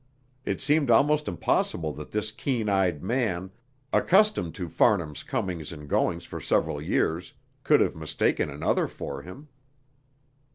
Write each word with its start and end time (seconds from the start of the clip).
It 0.45 0.59
seemed 0.61 0.89
almost 0.89 1.27
impossible 1.27 1.93
that 1.93 2.09
this 2.09 2.31
keen 2.31 2.69
eyed 2.69 3.03
man, 3.03 3.51
accustomed 3.93 4.55
to 4.55 4.67
Farnham's 4.67 5.21
comings 5.21 5.71
and 5.71 5.87
goings 5.87 6.25
for 6.25 6.41
several 6.41 6.81
years, 6.81 7.33
could 7.63 7.81
have 7.81 7.95
mistaken 7.95 8.49
another 8.49 8.87
for 8.87 9.21
him. 9.21 9.47